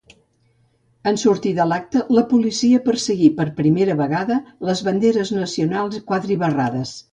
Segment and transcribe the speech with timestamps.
[1.11, 6.99] En sortir de l'acte, la policia perseguí, per primera vegada, les banderes nacionals quadribarrades.